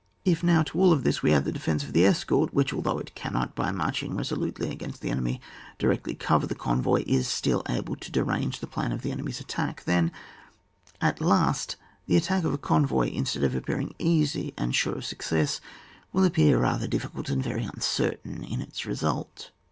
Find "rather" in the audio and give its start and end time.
16.57-16.87